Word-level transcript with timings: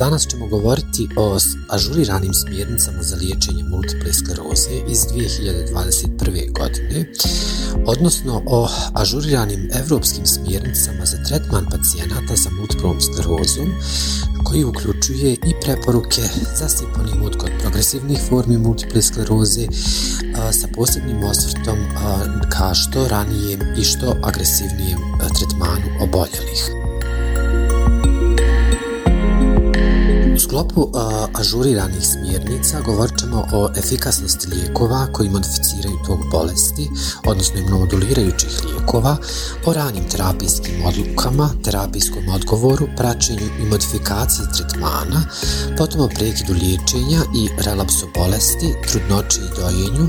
Danas 0.00 0.26
ćemo 0.26 0.46
govoriti 0.46 1.08
o 1.16 1.38
ažuriranim 1.68 2.34
smjernicama 2.34 3.02
za 3.02 3.16
liječenje 3.16 3.64
multiple 3.64 4.12
skleroze 4.12 4.70
iz 4.88 4.98
2021. 4.98 6.52
godine, 6.58 7.12
odnosno 7.86 8.42
o 8.46 8.68
ažuriranim 8.94 9.70
evropskim 9.72 10.26
smjernicama 10.26 11.04
za 11.04 11.24
tretman 11.24 11.66
pacijenata 11.70 12.36
sa 12.36 12.50
multiplom 12.50 13.00
sklerozom, 13.00 13.68
koji 14.44 14.64
uključuje 14.64 15.32
i 15.32 15.52
preporuke 15.62 16.22
za 16.58 16.68
siponimut 16.68 17.36
kod 17.36 17.50
progresivnih 17.60 18.18
formi 18.28 18.58
multiple 18.58 19.02
skleroze 19.02 19.66
sa 20.52 20.68
posebnim 20.76 21.24
osvrtom 21.24 21.78
ka 22.50 22.74
što 22.74 23.08
ranijem 23.08 23.60
i 23.78 23.84
što 23.84 24.16
agresivnijem 24.22 24.98
tretmanu 25.38 25.86
oboljelih. 26.00 26.79
Sklopu 30.50 30.90
ažuriranih 31.34 32.06
smjernica 32.06 32.80
govorit 32.80 33.18
ćemo 33.18 33.46
o 33.52 33.68
efikasnosti 33.76 34.48
lijekova 34.48 35.06
koji 35.12 35.28
modificiraju 35.28 35.96
tog 36.06 36.18
bolesti, 36.30 36.90
odnosno 37.26 37.58
imunomodulirajućih 37.58 38.64
lijekova, 38.64 39.16
o 39.66 39.72
ranim 39.72 40.04
terapijskim 40.08 40.74
odlukama, 40.86 41.50
terapijskom 41.64 42.28
odgovoru, 42.34 42.86
praćenju 42.96 43.46
i 43.60 43.64
modifikaciji 43.64 44.46
tretmana, 44.56 45.20
potom 45.78 46.00
o 46.00 46.08
prekidu 46.08 46.52
liječenja 46.52 47.20
i 47.36 47.48
relapsu 47.64 48.06
bolesti, 48.14 48.74
trudnoći 48.88 49.40
i 49.40 49.60
dojenju, 49.60 50.06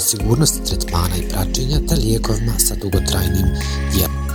sigurnosti 0.00 0.64
tretmana 0.64 1.16
i 1.16 1.28
praćenja 1.28 1.78
te 1.88 1.94
lijekovima 1.94 2.52
sa 2.58 2.74
dugotrajnim 2.74 3.46
djelom. 3.94 4.31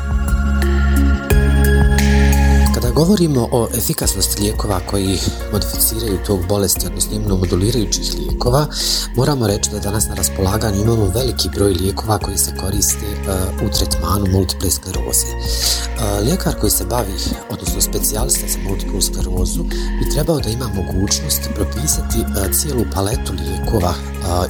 Govorimo 2.97 3.49
o 3.51 3.67
efikasnosti 3.77 4.41
lijekova 4.41 4.79
koji 4.89 5.19
modificiraju 5.51 6.19
tog 6.27 6.39
bolesti, 6.47 6.87
odnosno 6.87 7.15
imunomodulirajućih 7.15 8.13
lijekova, 8.19 8.67
moramo 9.15 9.47
reći 9.47 9.69
da 9.71 9.79
danas 9.79 10.07
na 10.09 10.15
raspolaganju 10.15 10.81
imamo 10.81 11.05
veliki 11.05 11.49
broj 11.55 11.73
lijekova 11.73 12.17
koji 12.19 12.37
se 12.37 12.51
koriste 12.61 13.05
uh, 13.05 13.67
u 13.67 13.69
tretmanu 13.77 14.25
multiple 14.31 14.71
skleroze. 14.71 15.31
Uh, 15.35 16.25
lijekar 16.25 16.53
koji 16.59 16.71
se 16.71 16.85
bavi, 16.85 17.13
odnosno 17.49 17.81
specijalista 17.81 18.47
za 18.47 18.59
multiplu 18.69 19.01
sklerozu, 19.01 19.63
bi 19.63 20.11
trebao 20.13 20.39
da 20.39 20.49
ima 20.49 20.67
mogućnost 20.67 21.49
propisati 21.55 22.19
uh, 22.19 22.55
cijelu 22.55 22.85
paletu 22.93 23.33
lijekova 23.33 23.93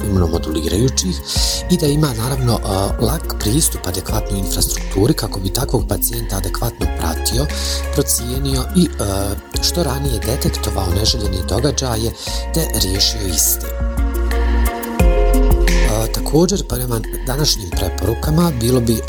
imunomodulirajućih 0.06 1.16
i 1.70 1.76
da 1.76 1.86
ima 1.86 2.08
naravno 2.14 2.60
lak 3.00 3.34
pristup 3.40 3.86
adekvatnoj 3.86 4.40
infrastrukturi 4.40 5.14
kako 5.14 5.40
bi 5.40 5.52
takvog 5.52 5.84
pacijenta 5.88 6.36
adekvatno 6.36 6.86
pratio, 6.98 7.46
procijenio 7.94 8.37
i 8.76 8.88
što 9.62 9.82
ranije 9.82 10.20
detektovao 10.26 10.94
neželjene 10.94 11.38
događaje 11.48 12.12
te 12.54 12.60
riješio 12.82 13.26
isti. 13.28 13.87
Također, 16.28 16.66
prema 16.68 17.00
današnjim 17.26 17.70
preporukama, 17.70 18.52
bilo 18.60 18.80
bi 18.80 19.00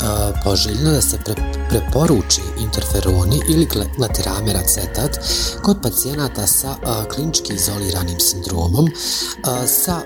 poželjno 0.44 0.90
da 0.90 1.00
se 1.00 1.18
preporuči 1.68 2.40
interferoni 2.60 3.40
ili 3.48 3.68
glatiramer 3.96 4.56
acetat 4.56 5.18
kod 5.62 5.76
pacijenata 5.82 6.46
sa 6.46 6.76
klinički 7.14 7.54
izoliranim 7.54 8.20
sindromom, 8.20 8.88
sa 9.66 10.00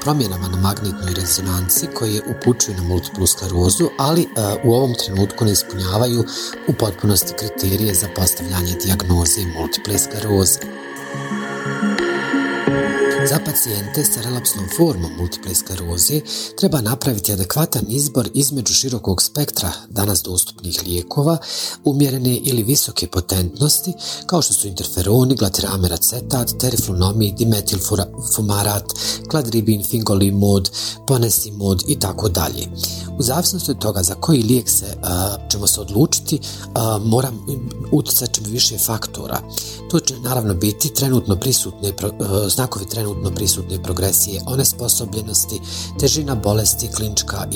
promjenama 0.00 0.48
na 0.48 0.56
magnetnoj 0.56 1.14
rezonanci 1.14 1.86
koje 1.94 2.22
upućuju 2.30 2.76
na 2.76 2.82
multiplu 2.82 3.26
sklerozu, 3.26 3.88
ali 3.98 4.28
u 4.64 4.74
ovom 4.74 4.94
trenutku 4.94 5.44
ne 5.44 5.52
ispunjavaju 5.52 6.24
u 6.68 6.72
potpunosti 6.72 7.34
kriterije 7.38 7.94
za 7.94 8.08
postavljanje 8.16 8.74
dijagnoze 8.84 9.40
multiple 9.58 9.98
skleroze. 9.98 10.77
Za 13.28 13.38
pacijente 13.44 14.04
sa 14.04 14.20
relapsnom 14.20 14.66
formom 14.76 15.12
multiple 15.18 15.54
skleroze 15.54 16.20
treba 16.58 16.80
napraviti 16.80 17.32
adekvatan 17.32 17.84
izbor 17.88 18.28
između 18.34 18.74
širokog 18.74 19.22
spektra 19.22 19.72
danas 19.88 20.22
dostupnih 20.22 20.82
lijekova, 20.86 21.38
umjerene 21.84 22.36
ili 22.36 22.62
visoke 22.62 23.06
potentnosti, 23.06 23.92
kao 24.26 24.42
što 24.42 24.54
su 24.54 24.68
interferoni, 24.68 25.34
glatiramer 25.34 25.92
acetat, 25.92 26.50
teriflunomid, 26.60 27.34
dimetilfumarat, 27.34 28.84
kladribin, 29.30 29.84
fingolimod, 29.84 30.70
ponesimod 31.06 31.84
i 31.88 31.98
tako 31.98 32.28
dalje. 32.28 32.66
U 33.18 33.22
zavisnosti 33.22 33.70
od 33.70 33.78
toga 33.78 34.02
za 34.02 34.14
koji 34.14 34.42
lijek 34.42 34.70
se 34.70 34.86
ćemo 35.50 35.66
se 35.66 35.80
odlučiti, 35.80 36.40
moram 37.04 37.46
utjecat 37.92 38.38
više 38.46 38.78
faktora. 38.78 39.40
To 39.90 40.00
će 40.00 40.18
naravno 40.18 40.54
biti 40.54 40.94
trenutno 40.94 41.36
prisutne 41.36 41.92
znakovi 42.48 42.86
trenutno 42.88 43.17
trenutno 43.18 43.30
prisutne 43.36 43.82
progresije 43.82 44.40
onesposobljenosti, 44.46 45.60
težina 46.00 46.34
bolesti, 46.34 46.88
klinička 46.88 47.46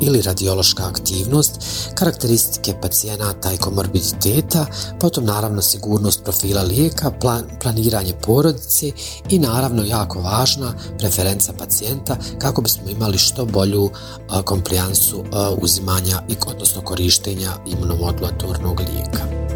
ili 0.00 0.22
radiološka 0.22 0.86
aktivnost, 0.86 1.52
karakteristike 1.94 2.74
pacijenata 2.82 3.52
i 3.52 3.58
komorbiditeta, 3.58 4.66
potom 5.00 5.24
naravno 5.24 5.62
sigurnost 5.62 6.24
profila 6.24 6.62
lijeka, 6.62 7.10
plan, 7.10 7.44
planiranje 7.62 8.14
porodice 8.26 8.92
i 9.28 9.38
naravno 9.38 9.84
jako 9.84 10.20
važna 10.20 10.74
preferenca 10.98 11.52
pacijenta 11.52 12.16
kako 12.38 12.62
bismo 12.62 12.88
imali 12.88 13.18
što 13.18 13.44
bolju 13.44 13.90
komplijansu 14.44 15.24
uzimanja 15.60 16.22
i 16.28 16.34
odnosno 16.46 16.82
korištenja 16.82 17.50
imunomodulatornog 17.66 18.80
lijeka. 18.80 19.47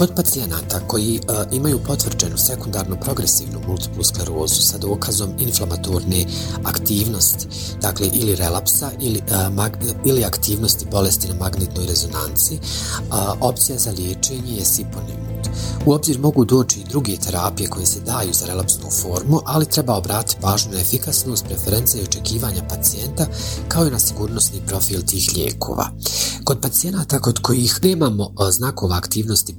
Kod 0.00 0.14
pacijenata 0.16 0.80
koji 0.86 1.20
uh, 1.20 1.52
imaju 1.52 1.78
potvrđenu 1.86 2.38
sekundarnu 2.38 2.96
progresivnu 3.00 3.60
multiplu 3.66 4.04
sklerozu 4.04 4.62
sa 4.62 4.78
dokazom 4.78 5.30
inflamatorne 5.38 6.24
aktivnosti, 6.64 7.46
dakle 7.82 8.06
ili 8.12 8.36
relapsa 8.36 8.90
ili, 9.00 9.18
uh, 9.18 9.54
mag, 9.54 9.72
ili 10.04 10.24
aktivnosti 10.24 10.86
bolesti 10.90 11.28
na 11.28 11.34
magnetnoj 11.34 11.86
rezonanci, 11.86 12.54
uh, 12.54 13.16
opcija 13.40 13.78
za 13.78 13.90
liječenje 13.90 14.56
je 14.56 14.64
siponimut. 14.64 15.29
U 15.86 15.92
obzir 15.92 16.18
mogu 16.18 16.44
doći 16.44 16.80
i 16.80 16.84
druge 16.84 17.16
terapije 17.16 17.68
koje 17.68 17.86
se 17.86 18.00
daju 18.00 18.32
za 18.32 18.46
relapsnu 18.46 18.90
formu, 19.02 19.40
ali 19.44 19.66
treba 19.66 19.96
obratiti 19.96 20.40
pažnju 20.40 20.72
na 20.72 20.80
efikasnost, 20.80 21.44
preference 21.44 21.98
i 21.98 22.02
očekivanja 22.02 22.62
pacijenta, 22.68 23.26
kao 23.68 23.86
i 23.86 23.90
na 23.90 23.98
sigurnosni 23.98 24.60
profil 24.66 25.00
tih 25.02 25.30
lijekova. 25.34 25.90
Kod 26.44 26.60
pacijenata 26.60 27.18
kod 27.18 27.38
kojih 27.38 27.78
nemamo 27.82 28.32
znakova 28.50 28.96
aktivnosti 28.96 29.56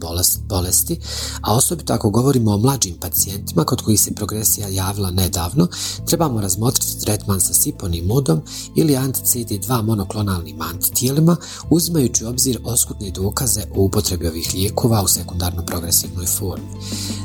bolesti, 0.48 1.00
a 1.42 1.56
osobito 1.56 1.94
ako 1.94 2.10
govorimo 2.10 2.52
o 2.52 2.58
mlađim 2.58 2.96
pacijentima 3.00 3.64
kod 3.64 3.82
kojih 3.82 4.02
se 4.02 4.14
progresija 4.16 4.68
javila 4.68 5.12
nedavno, 5.12 5.68
trebamo 6.06 6.42
razmotriti 6.42 7.00
tretman 7.00 7.42
sa 7.42 7.54
siponimodom 7.54 8.42
ili 8.76 8.94
anti-CD2 8.96 9.82
monoklonalnim 9.82 10.62
antitijelima, 10.62 11.38
uzimajući 11.70 12.26
u 12.26 12.30
obzir 12.30 12.60
oskutne 12.64 13.12
dokaze 13.12 13.62
o 13.76 13.82
upotrebi 13.84 14.28
ovih 14.28 14.50
lijekova 14.54 15.04
u 15.04 15.08
sekundarno 15.08 15.62
progresivnoj 15.72 16.26
formi. 16.26 16.68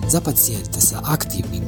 Za 0.08 0.20
pacijente 0.20 0.80
sa 0.80 1.00
aktivnim, 1.04 1.62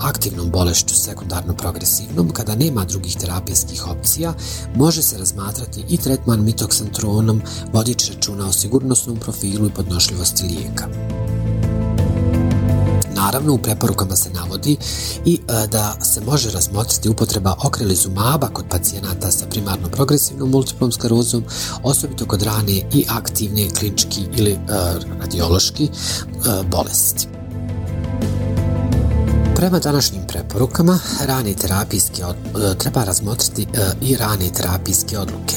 aktivnom 0.00 0.50
bolešću 0.50 0.94
sekundarno 0.94 1.54
progresivnom, 1.56 2.30
kada 2.30 2.54
nema 2.54 2.84
drugih 2.84 3.16
terapijskih 3.16 3.86
opcija, 3.88 4.34
može 4.74 5.02
se 5.02 5.18
razmatrati 5.18 5.84
i 5.88 5.96
tretman 5.96 6.44
mitoksantronom 6.44 7.42
vodići 7.72 8.12
računa 8.14 8.46
o 8.46 8.52
sigurnosnom 8.52 9.16
profilu 9.16 9.66
i 9.66 9.70
podnošljivosti 9.70 10.44
lijeka. 10.44 10.88
Naravno, 13.20 13.54
u 13.54 13.58
preporukama 13.58 14.16
se 14.16 14.30
navodi 14.30 14.76
i 15.24 15.34
e, 15.34 15.66
da 15.66 15.96
se 16.00 16.20
može 16.20 16.50
razmotriti 16.50 17.08
upotreba 17.08 17.56
okrelizumaba 17.64 18.48
kod 18.48 18.64
pacijenata 18.70 19.30
sa 19.30 19.46
primarno 19.46 19.88
progresivnom 19.88 20.50
multiplom 20.50 20.92
sklerozom, 20.92 21.44
osobito 21.82 22.26
kod 22.26 22.42
rane 22.42 22.72
i 22.72 23.04
aktivne 23.08 23.70
klinički 23.78 24.20
ili 24.36 24.50
e, 24.50 24.58
radiološki 25.20 25.84
e, 25.84 25.88
bolesti. 26.70 27.39
Prema 29.60 29.78
današnjim 29.78 30.22
preporukama, 30.28 30.98
rane 31.20 31.54
terapijske 31.54 32.22
treba 32.78 33.04
razmotriti 33.04 33.66
i 34.02 34.16
rane 34.16 34.50
terapijske 34.56 35.18
odluke. 35.18 35.56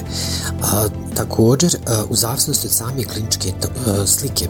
Također, 1.16 1.78
u 2.10 2.16
zavisnosti 2.16 2.68
od 2.68 2.74
same 2.74 3.04
kliničke 3.04 3.54
slike 4.06 4.48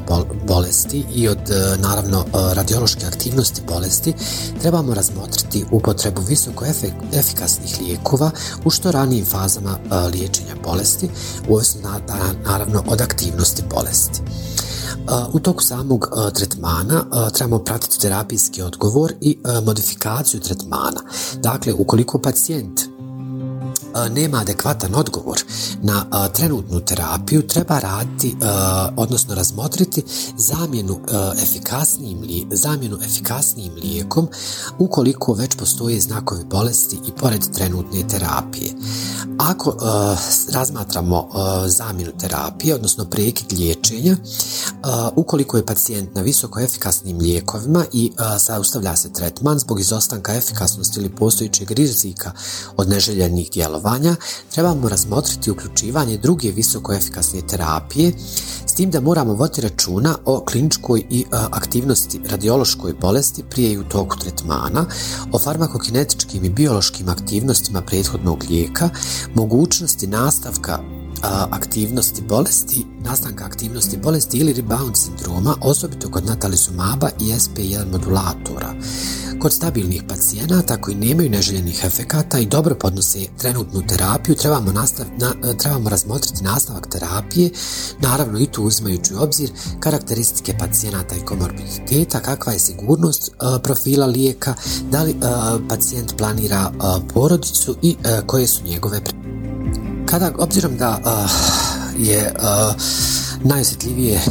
bolesti 0.48 1.06
i 1.16 1.28
od 1.28 1.40
naravno 1.78 2.26
radiološke 2.54 3.06
aktivnosti 3.06 3.62
bolesti, 3.68 4.14
trebamo 4.62 4.94
razmotriti 4.94 5.66
upotrebu 5.72 6.22
visoko 6.22 6.66
efikasnih 7.14 7.78
lijekova 7.82 8.32
u 8.66 8.70
što 8.70 8.92
ranijim 8.92 9.26
fazama 9.26 9.80
liječenja 10.14 10.56
bolesti, 10.64 11.10
ovisno 11.50 12.00
naravno 12.46 12.84
od 12.88 13.02
aktivnosti 13.02 13.64
bolesti. 13.76 14.22
U 15.34 15.40
toku 15.40 15.64
samog 15.64 16.08
tretmana 16.34 17.06
trebamo 17.34 17.60
pratiti 17.60 18.00
terapijski 18.00 18.62
odgovor 18.62 19.14
i 19.22 19.38
modifikaciju 19.66 20.40
tretmana. 20.40 21.02
Dakle, 21.36 21.74
ukoliko 21.74 22.20
pacijent 22.20 22.82
nema 24.12 24.38
adekvatan 24.38 24.96
odgovor 24.96 25.44
na 25.82 26.30
trenutnu 26.34 26.80
terapiju, 26.80 27.48
treba 27.48 27.80
raditi, 27.80 28.36
odnosno 28.98 29.36
razmotriti 29.36 30.04
zamjenu 30.38 31.00
efikasnijim, 31.44 32.50
zamjenu 32.52 32.98
efikasnijim 33.06 33.74
lijekom 33.74 34.28
ukoliko 34.78 35.34
već 35.34 35.56
postoje 35.56 36.02
znakovi 36.02 36.44
bolesti 36.44 37.00
i 37.08 37.12
pored 37.12 37.42
trenutne 37.54 38.08
terapije. 38.08 38.72
Ako 39.38 39.76
razmatramo 40.52 41.30
zamjenu 41.68 42.12
terapije, 42.20 42.76
odnosno 42.76 43.06
prekid 43.06 43.60
liječenja, 43.60 44.18
ukoliko 45.16 45.58
je 45.58 45.66
pacijent 45.66 46.16
na 46.16 46.22
visoko 46.22 46.60
efikasnim 46.60 47.18
lijekovima 47.18 47.86
i 47.92 48.12
zaustavlja 48.38 48.96
se 48.96 49.14
tretman 49.14 49.60
zbog 49.60 49.80
izostanka 49.80 50.34
efikasnosti 50.34 51.00
ili 51.00 51.16
postojećeg 51.16 51.72
rizika 51.72 52.32
od 52.78 52.90
neželjenih 52.90 53.50
djelovanja, 53.84 54.16
trebamo 54.52 54.90
razmotriti 54.90 55.52
uključivanje 55.52 56.18
druge 56.18 56.52
visoko 56.52 56.94
efikasne 56.94 57.42
terapije, 57.42 58.14
s 58.66 58.74
tim 58.74 58.92
da 58.92 59.02
moramo 59.02 59.34
voditi 59.34 59.62
računa 59.62 60.18
o 60.26 60.44
kliničkoj 60.46 61.04
i 61.10 61.26
aktivnosti 61.32 62.20
radiološkoj 62.30 62.94
bolesti 63.02 63.44
prije 63.50 63.72
i 63.72 63.78
u 63.78 63.84
toku 63.84 64.18
tretmana, 64.18 64.86
o 65.32 65.40
farmakokinetičkim 65.40 66.46
i 66.46 66.50
biološkim 66.50 67.10
aktivnostima 67.10 67.82
prethodnog 67.82 68.44
lijeka, 68.50 68.90
mogućnosti 69.36 70.08
nastavka 70.08 70.80
aktivnosti 71.52 72.22
bolesti, 72.22 72.86
nastanka 73.00 73.46
aktivnosti 73.46 73.98
bolesti 73.98 74.38
ili 74.38 74.54
rebound 74.54 74.98
sindroma, 74.98 75.56
osobito 75.62 76.10
kod 76.10 76.26
natalizumaba 76.26 77.10
i 77.20 77.24
SP1 77.24 77.92
modulatora. 77.92 78.74
Kod 79.44 79.54
stabilnih 79.54 80.04
pacijenata 80.10 80.82
koji 80.82 80.96
nemaju 80.96 81.30
neželjenih 81.30 81.84
efekata 81.84 82.40
i 82.40 82.46
dobro 82.46 82.76
podnose 82.76 83.20
trenutnu 83.38 83.82
terapiju, 83.88 84.36
trebamo, 84.36 84.72
nastav, 84.72 85.06
trebamo 85.60 85.90
razmotriti 85.90 86.44
nastavak 86.44 86.88
terapije, 86.88 87.50
naravno 88.00 88.40
i 88.40 88.46
tu 88.46 88.64
uzimajući 88.64 89.14
u 89.14 89.22
obzir 89.22 89.52
karakteristike 89.80 90.56
pacijenata 90.60 91.16
i 91.16 91.26
komorbiditeta, 91.26 92.20
kakva 92.20 92.54
je 92.54 92.60
sigurnost 92.60 93.32
profila 93.64 94.06
lijeka, 94.06 94.54
da 94.92 95.04
li 95.04 95.16
pacijent 95.70 96.18
planira 96.18 96.72
porodicu 97.14 97.76
i 97.82 97.96
koje 98.26 98.48
su 98.48 98.64
njegove 98.64 99.02
kada, 100.06 100.32
obzirom 100.38 100.78
da 100.78 101.00
je 101.98 102.34
najosjetljivije 103.44 104.22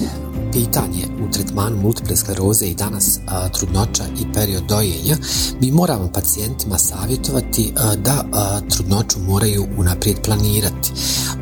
pitanje 0.52 1.06
u 1.28 1.30
tretmanu 1.30 1.76
multiple 1.82 2.16
skleroze 2.16 2.66
i 2.66 2.74
danas 2.74 3.20
trudnoća 3.58 4.04
i 4.20 4.32
period 4.32 4.62
dojenja, 4.68 5.16
mi 5.60 5.70
moramo 5.70 6.10
pacijentima 6.14 6.78
savjetovati 6.78 7.72
da 7.96 8.24
trudnoću 8.68 9.18
moraju 9.20 9.66
unaprijed 9.78 10.16
planirati. 10.24 10.92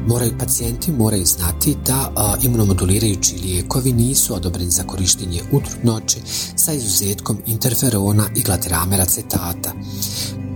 Moraju, 0.06 0.38
pacijenti 0.38 0.92
moraju 0.92 1.24
znati 1.24 1.76
da 1.86 2.12
imunomodulirajući 2.42 3.36
lijekovi 3.42 3.92
nisu 3.92 4.34
odobreni 4.34 4.70
za 4.70 4.82
korištenje 4.82 5.42
u 5.52 5.60
trudnoći 5.60 6.18
sa 6.56 6.72
izuzetkom 6.72 7.38
interferona 7.46 8.24
i 8.36 8.42
glateramera 8.42 9.04
cetata. 9.04 9.72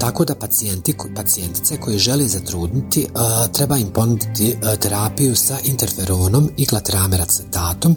Tako 0.04 0.24
da 0.24 0.34
pacijenti, 0.34 0.94
pacijentice 1.16 1.76
koji 1.76 1.98
žele 1.98 2.24
zatrudniti 2.24 3.06
treba 3.52 3.76
im 3.76 3.86
ponuditi 3.94 4.56
terapiju 4.80 5.36
sa 5.36 5.58
interferonom 5.64 6.50
i 6.56 6.66
glatrameracetatom 6.66 7.96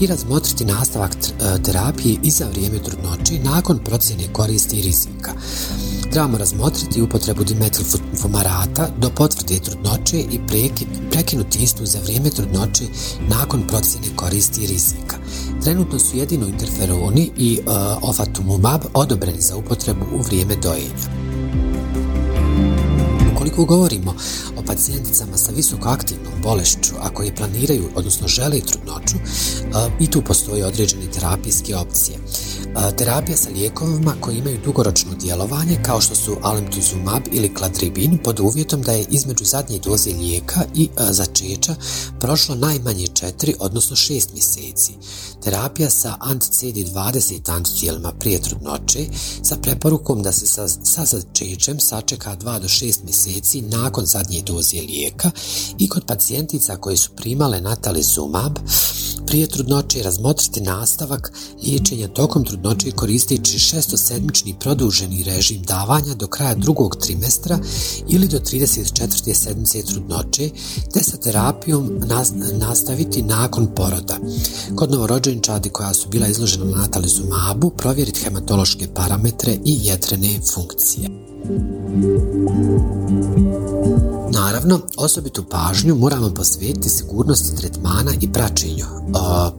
i 0.00 0.06
razmotriti 0.06 0.64
nastavak 0.64 1.16
terapije 1.64 2.16
i 2.22 2.30
za 2.30 2.46
vrijeme 2.48 2.78
trudnoći 2.78 3.38
nakon 3.38 3.78
procjene 3.84 4.32
koristi 4.32 4.76
i 4.76 4.82
rizika. 4.82 5.32
Trebamo 6.10 6.38
razmotriti 6.38 7.02
upotrebu 7.02 7.44
dimetilfumarata 7.44 8.88
do 8.98 9.10
potvrde 9.10 9.58
trudnoće 9.58 10.18
i 10.18 10.40
prekinuti 11.10 11.58
istu 11.58 11.86
za 11.86 11.98
vrijeme 12.00 12.30
trudnoće 12.30 12.84
nakon 13.28 13.62
procjene 13.68 14.06
koristi 14.16 14.64
i 14.64 14.66
rizika. 14.66 15.16
Trenutno 15.62 15.98
su 15.98 16.16
jedino 16.16 16.46
interferoni 16.46 17.30
i 17.36 17.60
uh, 17.66 17.74
ofatumumab 18.02 18.80
odobreni 18.94 19.40
za 19.40 19.56
upotrebu 19.56 20.04
u 20.14 20.22
vrijeme 20.22 20.56
dojenja. 20.56 21.23
Ukoliko 23.54 23.74
govorimo 23.74 24.14
o 24.56 24.62
pacijenticama 24.66 25.36
sa 25.36 25.52
visoko 25.52 25.88
aktivnom 25.88 26.32
bolešću, 26.42 26.94
ako 27.00 27.22
je 27.22 27.34
planiraju, 27.34 27.88
odnosno 27.94 28.28
žele 28.28 28.60
trudnoću, 28.60 29.16
i 30.00 30.10
tu 30.10 30.22
postoje 30.22 30.66
određene 30.66 31.10
terapijske 31.12 31.76
opcije. 31.76 32.18
Terapija 32.74 33.36
sa 33.36 33.50
lijekovima 33.50 34.14
koji 34.20 34.38
imaju 34.38 34.58
dugoročno 34.64 35.14
djelovanje 35.20 35.78
kao 35.82 36.00
što 36.00 36.14
su 36.14 36.36
alemtuzumab 36.42 37.22
ili 37.32 37.54
kladribin 37.54 38.18
pod 38.24 38.40
uvjetom 38.40 38.82
da 38.82 38.92
je 38.92 39.04
između 39.10 39.44
zadnje 39.44 39.78
doze 39.78 40.10
lijeka 40.10 40.60
i 40.74 40.88
začeća 41.10 41.74
prošlo 42.20 42.54
najmanje 42.54 43.06
4 43.06 43.54
odnosno 43.60 43.96
6 43.96 44.32
mjeseci. 44.32 44.92
Terapija 45.42 45.90
sa 45.90 46.16
anti-CD20 46.20 47.52
antitijelima 47.52 48.12
prije 48.12 48.40
trudnoće 48.40 49.06
sa 49.42 49.56
preporukom 49.56 50.22
da 50.22 50.32
se 50.32 50.46
sa, 50.46 50.68
sa 50.68 51.04
začećem 51.04 51.80
sačeka 51.80 52.36
2 52.36 52.60
do 52.60 52.68
6 52.68 53.04
mjeseci 53.04 53.62
nakon 53.62 54.06
zadnje 54.06 54.42
doze 54.42 54.80
lijeka 54.80 55.30
i 55.78 55.88
kod 55.88 56.04
pacijentica 56.06 56.76
koje 56.76 56.96
su 56.96 57.10
primale 57.16 57.60
natalizumab 57.60 58.58
prije 59.26 59.46
trudnoće 59.46 60.02
razmotriti 60.02 60.60
nastavak 60.60 61.32
liječenja 61.62 62.08
tokom 62.08 62.44
trudnoće 62.44 62.63
koristeći 62.96 63.58
šestosedmični 63.58 64.54
produženi 64.60 65.22
režim 65.22 65.62
davanja 65.62 66.14
do 66.14 66.26
kraja 66.26 66.54
drugog 66.54 66.96
trimestra 66.96 67.58
ili 68.08 68.28
do 68.28 68.38
34. 68.38 69.34
sedmice 69.34 69.82
trudnoće, 69.82 70.50
te 70.92 71.02
sa 71.02 71.16
terapijom 71.16 72.00
nastaviti 72.52 73.22
nakon 73.22 73.66
poroda. 73.76 74.16
Kod 74.76 74.90
novorođenčadi 74.90 75.68
koja 75.68 75.94
su 75.94 76.08
bila 76.08 76.26
izložena 76.26 76.64
na 76.64 76.76
natalizumabu, 76.76 77.70
provjeriti 77.70 78.20
hematološke 78.20 78.88
parametre 78.94 79.52
i 79.64 79.78
jetrene 79.82 80.40
funkcije. 80.54 81.33
Naravno, 84.32 84.80
osobitu 84.96 85.44
pažnju 85.50 85.94
moramo 85.94 86.34
posvetiti 86.34 86.88
sigurnosti 86.88 87.56
tretmana 87.56 88.12
i 88.20 88.32
praćenju 88.32 88.84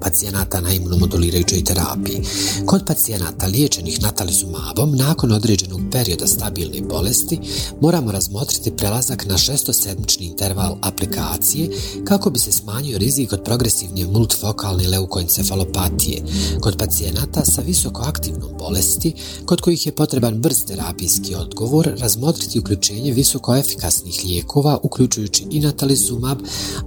pacijenata 0.02 0.62
na 0.62 0.74
imunomodulirajućoj 0.74 1.64
terapiji. 1.64 2.22
Kod 2.66 2.86
pacijenata 2.88 3.46
liječenih 3.46 4.02
natalizumabom 4.02 4.96
nakon 4.96 5.32
određenog 5.32 5.82
perioda 5.92 6.28
stabilne 6.28 6.82
bolesti 6.82 7.40
moramo 7.82 8.12
razmotriti 8.12 8.76
prelazak 8.78 9.26
na 9.26 9.38
šestosedmični 9.38 10.26
interval 10.26 10.78
aplikacije 10.82 11.70
kako 12.06 12.30
bi 12.30 12.40
se 12.40 12.52
smanjio 12.52 12.98
rizik 12.98 13.34
od 13.34 13.44
progresivne 13.44 14.06
multifokalne 14.06 14.88
leukoencefalopatije. 14.88 16.24
Kod 16.62 16.78
pacijenata 16.78 17.46
sa 17.46 17.62
visoko 17.62 18.02
aktivnom 18.02 18.52
bolesti, 18.60 19.14
kod 19.46 19.62
kojih 19.62 19.86
je 19.86 19.96
potreban 19.96 20.42
brz 20.42 20.66
terapijski 20.66 21.36
odgovor, 21.36 21.75
razmotriti 21.82 22.60
uključenje 22.60 23.12
visoko 23.12 23.56
efikasnih 23.56 24.22
lijekova, 24.26 24.80
uključujući 24.84 25.46
i 25.52 25.60
natalizumab, 25.60 26.38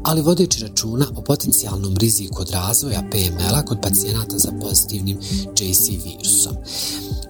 ali 0.03 0.23
vodeći 0.23 0.61
računa 0.61 1.07
o 1.17 1.23
potencijalnom 1.23 1.97
riziku 1.97 2.43
od 2.43 2.51
razvoja 2.51 3.03
PML-a 3.11 3.65
kod 3.65 3.79
pacijenata 3.83 4.39
sa 4.39 4.53
pozitivnim 4.61 5.19
JC 5.61 5.89
virusom. 6.05 6.57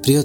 E, 0.08 0.22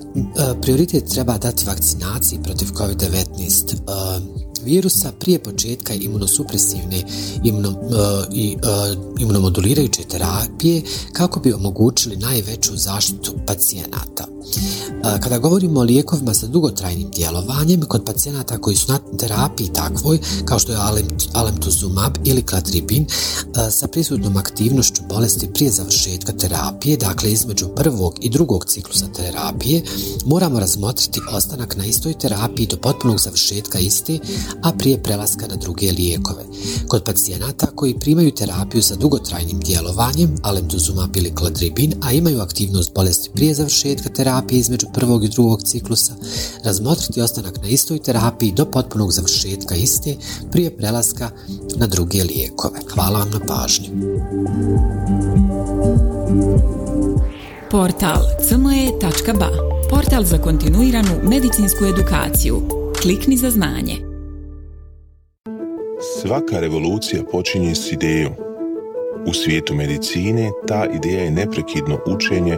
prioritet 0.61 1.09
treba 1.09 1.37
dati 1.37 1.65
vakcinaciji 1.65 2.39
protiv 2.43 2.67
COVID-19 2.67 3.73
e, 3.73 4.21
virusa 4.65 5.11
prije 5.19 5.43
početka 5.43 5.93
imunosupresivne 5.93 7.03
imuno, 7.43 7.69
e, 7.69 8.25
i 8.31 8.57
imunomodulirajuće 9.19 10.03
terapije 10.03 10.81
kako 11.13 11.39
bi 11.39 11.53
omogućili 11.53 12.17
najveću 12.17 12.71
zaštitu 12.75 13.33
pacijenata. 13.47 14.32
Kada 15.03 15.37
govorimo 15.37 15.79
o 15.79 15.83
lijekovima 15.83 16.33
sa 16.33 16.47
dugotrajnim 16.47 17.09
djelovanjem, 17.15 17.81
kod 17.81 18.05
pacijenata 18.05 18.57
koji 18.57 18.75
su 18.75 18.91
na 18.91 18.99
terapiji 19.17 19.69
takvoj, 19.73 20.19
kao 20.45 20.59
što 20.59 20.71
je 20.71 20.77
alemtuzumab 21.33 22.13
ili 22.23 22.41
klatribin, 22.41 23.05
sa 23.71 23.87
prisutnom 23.87 24.37
aktivnošću 24.37 25.01
bolesti 25.09 25.49
prije 25.53 25.71
završetka 25.71 26.31
terapije, 26.31 26.97
dakle 26.97 27.31
između 27.31 27.67
prvog 27.75 28.13
i 28.21 28.29
drugog 28.29 28.65
ciklusa 28.65 29.05
terapije, 29.15 29.81
moramo 30.25 30.59
razmotriti 30.59 31.21
ostanak 31.31 31.75
na 31.75 31.85
istoj 31.85 32.13
terapiji 32.13 32.67
do 32.67 32.77
potpunog 32.77 33.19
završetka 33.19 33.79
iste, 33.79 34.19
a 34.61 34.71
prije 34.71 35.03
prelaska 35.03 35.47
na 35.47 35.55
druge 35.55 35.91
lijekove. 35.91 36.43
Kod 36.87 37.03
pacijenata 37.03 37.67
koji 37.75 37.99
primaju 37.99 38.31
terapiju 38.31 38.83
sa 38.83 38.95
dugotrajnim 38.95 39.59
djelovanjem, 39.59 40.35
alemtuzumab 40.43 41.17
ili 41.17 41.35
klatribin, 41.35 41.93
a 42.01 42.11
imaju 42.11 42.41
aktivnost 42.41 42.93
bolesti 42.93 43.29
prije 43.33 43.53
završetka 43.53 44.09
terapije 44.09 44.59
između 44.59 44.87
prvog 44.93 45.23
i 45.23 45.29
drugog 45.29 45.63
ciklusa, 45.63 46.13
razmotriti 46.63 47.21
ostanak 47.21 47.61
na 47.61 47.67
istoj 47.67 47.99
terapiji 47.99 48.51
do 48.51 48.65
potpunog 48.65 49.11
završetka 49.11 49.75
iste 49.75 50.15
prije 50.51 50.77
prelaska 50.77 51.29
na 51.75 51.87
druge 51.87 52.23
lijekove. 52.23 52.79
Hvala 52.93 53.19
vam 53.19 53.29
na 53.29 53.39
pažnju. 53.39 53.89
Portal 57.71 58.21
cme.ba 58.47 59.49
Portal 59.89 60.23
za 60.23 60.37
kontinuiranu 60.37 61.09
medicinsku 61.23 61.85
edukaciju. 61.85 62.61
Klikni 63.01 63.37
za 63.37 63.49
znanje. 63.49 63.95
Svaka 66.21 66.59
revolucija 66.59 67.23
počinje 67.31 67.75
s 67.75 67.91
idejom. 67.91 68.33
U 69.27 69.33
svijetu 69.33 69.75
medicine 69.75 70.51
ta 70.67 70.85
ideja 70.85 71.23
je 71.23 71.31
neprekidno 71.31 71.99
učenje 72.05 72.57